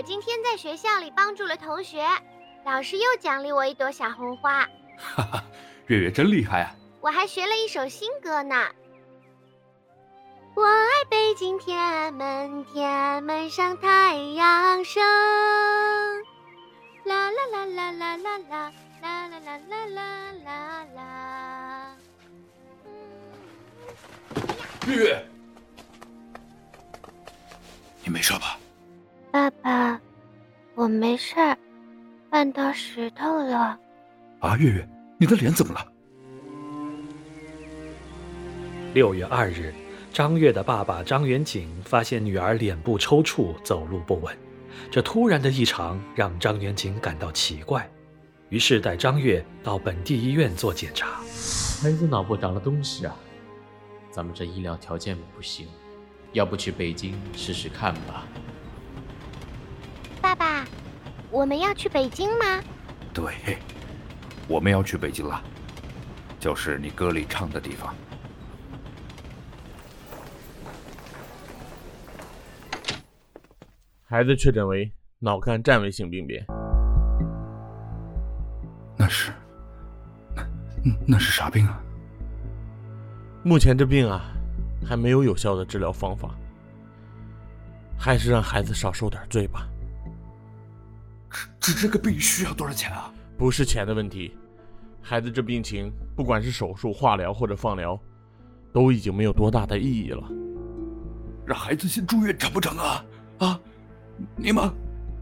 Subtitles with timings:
[0.00, 2.02] 我今天在学校里帮助了同学，
[2.64, 4.66] 老师又奖励我一朵小红花。
[4.96, 5.44] 哈哈，
[5.88, 6.74] 月月真厉害啊！
[7.02, 8.66] 我还学了一首新歌呢。
[10.54, 15.02] 我爱北京天安门，天安门上太阳升。
[17.04, 18.72] 啦啦啦啦啦啦啦
[19.02, 21.96] 啦啦啦啦啦啦啦。
[24.86, 25.26] 月月，
[28.02, 28.58] 你没事吧？
[29.30, 30.00] 爸爸，
[30.74, 31.56] 我没事儿，
[32.30, 33.78] 绊到石头了。
[34.40, 34.88] 啊，月月，
[35.18, 35.86] 你的脸怎么了？
[38.92, 39.72] 六月二日，
[40.12, 44.36] 张月的爸爸张元景发现女儿脸部抽搐，走路不稳。
[44.90, 47.88] 这突然的异常让张元景感到奇怪，
[48.48, 51.20] 于是带张月到本地医院做检查。
[51.82, 53.14] 孩子脑部长了东西啊，
[54.10, 55.68] 咱们这医疗条件不行，
[56.32, 58.26] 要不去北京试试看吧。
[61.30, 62.60] 我们要去北京吗？
[63.14, 63.58] 对，
[64.48, 65.40] 我们要去北京了，
[66.40, 67.94] 就是你歌里唱的地方。
[74.04, 76.44] 孩子确诊为脑干占位性病变，
[78.96, 79.32] 那是，
[80.34, 80.42] 那
[81.06, 81.80] 那是啥病啊？
[83.44, 84.32] 目前这病啊，
[84.84, 86.34] 还没有有效的治疗方法，
[87.96, 89.68] 还是让孩子少受点罪吧。
[91.60, 93.12] 治治这个病需要多少钱啊？
[93.36, 94.34] 不是钱的问题，
[95.02, 98.00] 孩子这病情，不管是手术、化疗或者放疗，
[98.72, 100.26] 都已经没有多大的意义了。
[101.46, 103.04] 让孩子先住院成不成啊？
[103.38, 103.60] 啊？
[104.36, 104.70] 你们，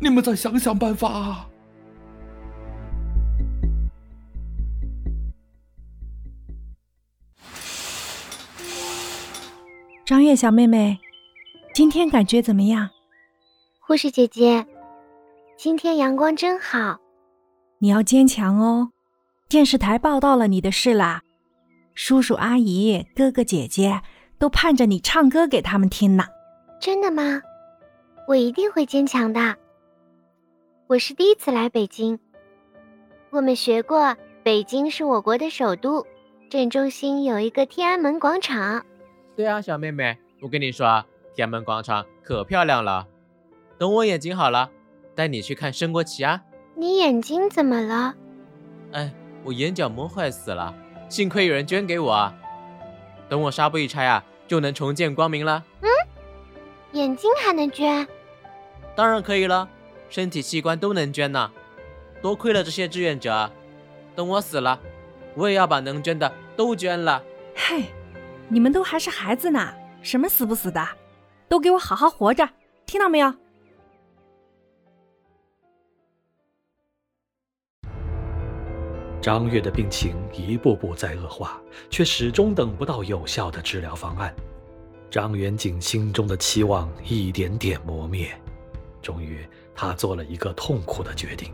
[0.00, 1.48] 你们再想想办法啊。
[10.04, 10.98] 张月小妹妹，
[11.72, 12.90] 今天感觉怎么样？
[13.80, 14.66] 护士姐姐，
[15.56, 16.98] 今天阳光真好。
[17.78, 18.90] 你要坚强哦。
[19.48, 21.22] 电视台报道了你的事啦，
[21.94, 24.02] 叔叔阿姨、哥哥姐姐
[24.38, 26.24] 都盼着你唱歌给他们听呢。
[26.80, 27.40] 真的吗？
[28.26, 29.54] 我一定会坚强的。
[30.88, 32.18] 我是第一次来北京。
[33.30, 36.04] 我们学过，北京是我国的首都，
[36.50, 38.84] 镇中心有一个天安门广场。
[39.36, 41.04] 对啊，小妹妹，我跟你说，
[41.34, 43.06] 天安门广场可漂亮了。
[43.78, 44.70] 等我眼睛好了，
[45.14, 46.40] 带你去看升国旗啊。
[46.74, 48.14] 你眼睛怎么了？
[48.92, 49.12] 哎，
[49.44, 50.74] 我眼角膜坏死了，
[51.08, 52.32] 幸亏有人捐给我。
[53.28, 55.64] 等我纱布一拆啊，就能重见光明了。
[55.80, 55.88] 嗯。
[56.92, 58.06] 眼睛还能捐？
[58.94, 59.68] 当然可以了，
[60.08, 61.50] 身体器官都能捐呢。
[62.22, 63.50] 多亏了这些志愿者，
[64.14, 64.78] 等我死了，
[65.34, 67.22] 我也要把能捐的都捐了。
[67.56, 67.84] 嘿，
[68.48, 70.86] 你们都还是孩子呢，什么死不死的，
[71.48, 72.48] 都给我好好活着，
[72.86, 73.34] 听到没有？
[79.24, 81.58] 张月的病情一步步在恶化，
[81.88, 84.34] 却始终等不到有效的治疗方案。
[85.10, 88.38] 张元景心中的期望一点点磨灭，
[89.00, 89.38] 终于，
[89.74, 91.50] 他做了一个痛苦的决定。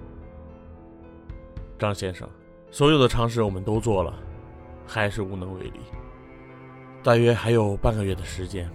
[1.78, 2.28] 张先生，
[2.72, 4.12] 所有的尝试我们都做了，
[4.84, 5.78] 还是无能为力。
[7.04, 8.68] 大约还有半个月的时间，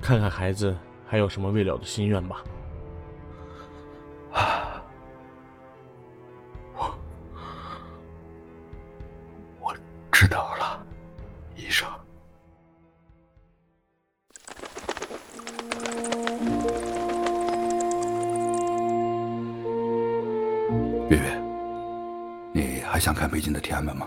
[0.00, 0.74] 看看孩子
[1.06, 2.42] 还有什么未了的心愿吧。
[10.28, 10.86] 知道了，
[11.56, 11.88] 医生。
[21.08, 21.42] 月月，
[22.52, 24.06] 你还想看北京的天安门吗？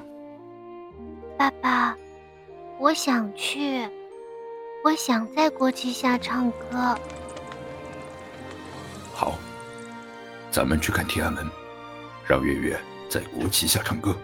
[1.39, 1.97] 爸爸，
[2.77, 3.89] 我想去，
[4.83, 6.95] 我想在国旗下唱歌。
[9.15, 9.39] 好，
[10.51, 11.49] 咱们去看天安门，
[12.27, 14.15] 让月月在国旗下唱歌。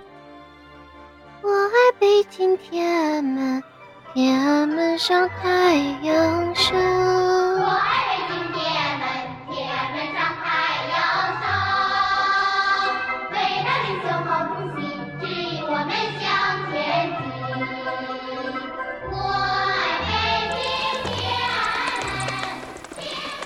[2.30, 3.64] 今天安门，
[4.14, 6.78] 天安门上太阳升。
[6.78, 9.08] 我爱北京天安门，
[9.50, 10.46] 天安门上太
[10.92, 10.96] 阳
[11.42, 11.48] 升。
[13.32, 14.80] 伟大领袖毛主席
[15.20, 15.90] 指引我们
[16.20, 16.24] 向
[16.72, 16.76] 前
[17.18, 17.20] 进。
[19.10, 20.10] 我爱北
[20.52, 20.60] 京
[21.16, 21.18] 天
[21.50, 21.50] 安
[22.04, 22.08] 门。
[22.98, 23.42] 天安门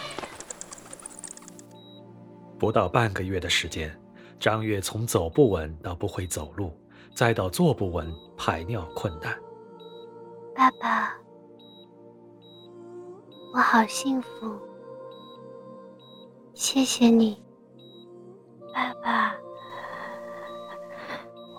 [2.59, 3.95] 不到半个月的时间。
[4.39, 6.75] 张悦从走不稳到不会走路，
[7.13, 9.37] 栽到坐不稳、排尿困难。
[10.55, 11.13] 爸爸，
[13.53, 14.59] 我好幸福，
[16.53, 17.41] 谢谢你，
[18.73, 19.35] 爸爸。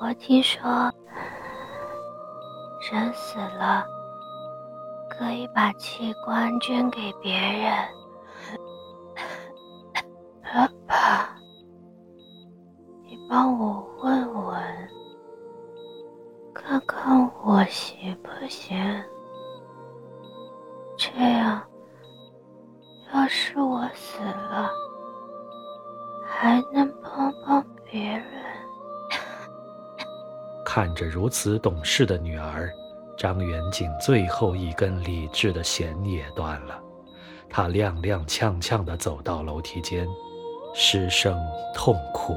[0.00, 0.92] 我听说
[2.90, 3.86] 人死了
[5.08, 7.72] 可以把器官捐给别人。
[18.52, 18.76] 行？
[20.98, 21.62] 这样，
[23.14, 24.70] 要是我死了，
[26.26, 28.24] 还能帮帮别人。
[30.64, 32.70] 看着如此懂事的女儿，
[33.16, 36.78] 张元景最后一根理智的弦也断了。
[37.48, 40.06] 他踉踉跄跄地走到楼梯间，
[40.74, 41.38] 失声
[41.74, 42.36] 痛哭。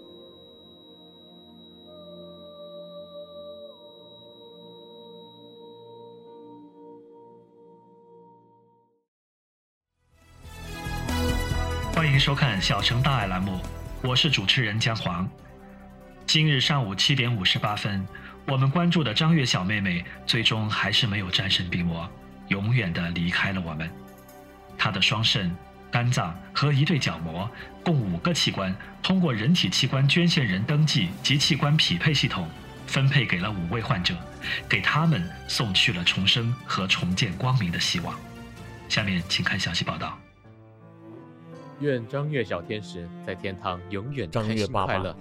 [12.21, 13.59] 收看《小城大爱》栏目，
[14.03, 15.27] 我是主持人姜黄。
[16.27, 18.07] 今日上午七点五十八分，
[18.45, 22.07] 我们关注的张月小妹妹最终还是没有战胜病魔，
[22.49, 23.89] 永远的离开了我们。
[24.77, 25.51] 她的双肾、
[25.91, 27.49] 肝脏和一对角膜
[27.83, 32.47] 共五个器官，通过人体器官捐献人登记及器官匹配系统，
[32.85, 34.15] 分配给了五位患者，
[34.69, 38.15] 给他们送去了重生和重见光明的希望。
[38.87, 40.15] 下面请看详细报道。
[41.81, 45.19] 愿张月小天使在天堂永远开心快乐爸，，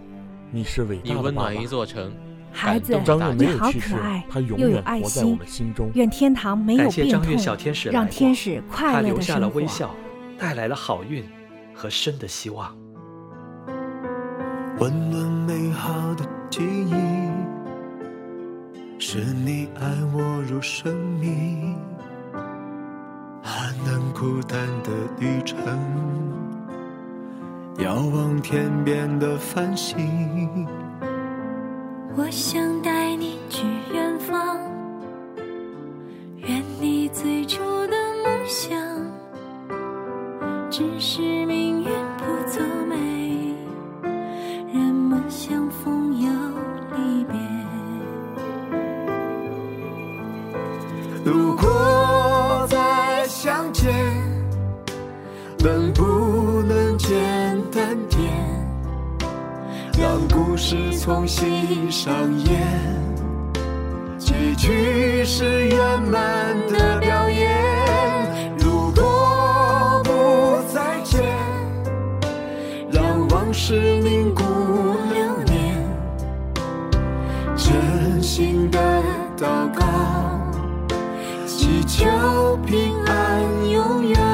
[0.51, 1.67] 你是伟大的爸你温暖一。
[1.67, 2.13] 座城。
[2.53, 5.89] 孩子感动张月没你好有去世可爱，他永又有爱远活在我心们心中。
[5.95, 9.61] 愿天堂没有感谢病张月小，天使来过让天使他快乐留下了的生活。
[9.61, 9.95] 微笑，
[10.37, 11.25] 带来了好运
[11.73, 12.77] 和生的希望。
[14.81, 16.95] 温暖美好的记忆，
[18.99, 21.77] 是你爱我如生命，
[23.83, 25.57] 寒冷孤单的旅程，
[27.79, 30.67] 遥望天边的繁星。
[32.15, 34.59] 我想带你去远方，
[36.37, 38.79] 圆你最初的梦想。
[40.71, 41.23] 只是
[61.13, 62.63] 重新上演，
[64.17, 68.57] 结局是圆满的表演。
[68.61, 71.21] 如果不再见，
[72.93, 74.45] 让往事凝固
[75.13, 75.85] 流年，
[77.57, 78.79] 真心的
[79.37, 79.85] 祷告。
[81.45, 84.30] 祈求平安永远。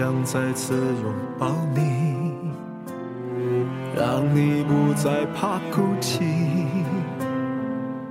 [0.00, 2.32] 想再次拥抱你，
[3.94, 6.24] 让你不再怕哭泣。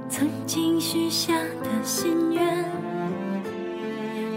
[0.08, 2.64] 曾经许下的心愿，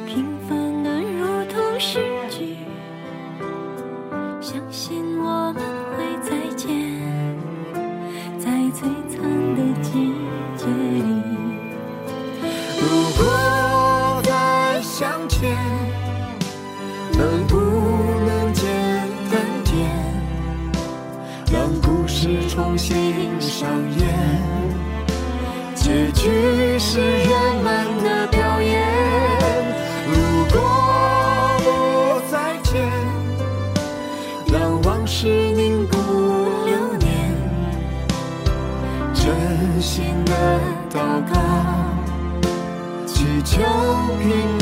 [0.06, 2.56] 平凡的如同诗句。
[4.40, 5.62] 相信我们
[5.94, 6.71] 会再见，
[8.38, 8.80] 在璀
[9.11, 9.21] 璨
[9.56, 10.11] 的季
[10.56, 11.02] 节里。
[12.80, 12.88] 如
[13.23, 15.54] 果再相见，
[22.73, 24.09] 重新上演？
[25.75, 27.29] 结局是圆
[27.62, 28.88] 满的表演。
[30.09, 30.14] 如
[30.50, 30.57] 果
[31.59, 31.67] 不
[32.31, 32.73] 再见，
[34.50, 35.99] 让往事凝固
[36.64, 37.37] 流年，
[39.12, 39.23] 真
[39.79, 40.33] 心的
[40.95, 40.97] 祷
[41.31, 41.35] 告。
[43.05, 43.61] 祈求
[44.23, 44.31] 平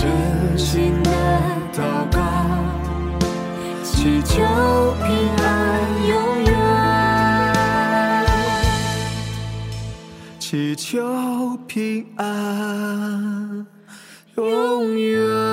[0.00, 0.08] 真
[0.56, 1.10] 心的
[1.74, 2.18] 祷告
[3.82, 4.40] 祈求
[5.04, 5.46] 平安
[6.08, 6.50] 永远。
[10.38, 13.66] 祈求平安
[14.36, 15.49] 永远。